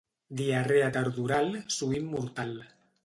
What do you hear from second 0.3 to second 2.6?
Diarrea tardoral, sovint mortal.